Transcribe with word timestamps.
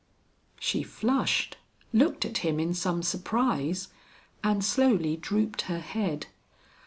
She 0.59 0.81
flushed, 0.81 1.57
looked 1.93 2.25
at 2.25 2.39
him 2.39 2.59
in 2.59 2.73
some 2.73 3.03
surprise 3.03 3.89
and 4.43 4.65
slowly 4.65 5.15
drooped 5.15 5.61
her 5.69 5.77
head. 5.77 6.25